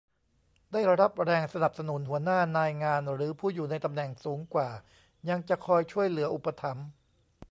[0.71, 4.69] ได้รับแรงสนับสนุน หัวหน้านายงานหรือผู้อยู่ในตำแหน่งสูงกว่า
[5.29, 6.87] ยังจะคอยช่วยเหลืออุปถัมภ์